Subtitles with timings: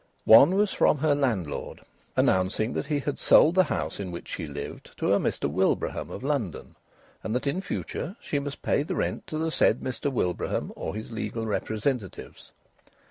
[0.25, 1.81] One was from her landlord,
[2.15, 6.09] announcing that he had sold the house in which she lived to a Mr Wilbraham
[6.09, 6.73] of London,
[7.23, 10.95] and that in future she must pay the rent to the said Mr Wilbraham or
[10.95, 12.51] his legal representatives.